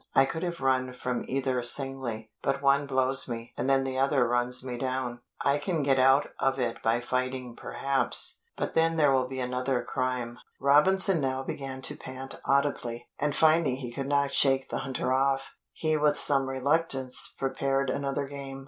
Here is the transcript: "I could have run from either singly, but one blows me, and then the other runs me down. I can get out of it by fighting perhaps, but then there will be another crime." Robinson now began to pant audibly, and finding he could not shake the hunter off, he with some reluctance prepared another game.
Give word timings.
"I 0.15 0.25
could 0.25 0.41
have 0.41 0.61
run 0.61 0.93
from 0.93 1.23
either 1.27 1.61
singly, 1.61 2.31
but 2.41 2.59
one 2.63 2.87
blows 2.87 3.27
me, 3.27 3.53
and 3.55 3.69
then 3.69 3.83
the 3.83 3.99
other 3.99 4.27
runs 4.27 4.63
me 4.63 4.75
down. 4.75 5.21
I 5.45 5.59
can 5.59 5.83
get 5.83 5.99
out 5.99 6.29
of 6.39 6.57
it 6.57 6.81
by 6.81 7.01
fighting 7.01 7.55
perhaps, 7.55 8.41
but 8.57 8.73
then 8.73 8.97
there 8.97 9.11
will 9.11 9.27
be 9.27 9.39
another 9.39 9.83
crime." 9.83 10.39
Robinson 10.59 11.21
now 11.21 11.43
began 11.43 11.83
to 11.83 11.95
pant 11.95 12.41
audibly, 12.47 13.09
and 13.19 13.35
finding 13.35 13.75
he 13.75 13.93
could 13.93 14.07
not 14.09 14.31
shake 14.33 14.69
the 14.69 14.79
hunter 14.79 15.13
off, 15.13 15.53
he 15.71 15.95
with 15.97 16.17
some 16.17 16.49
reluctance 16.49 17.27
prepared 17.37 17.91
another 17.91 18.25
game. 18.25 18.59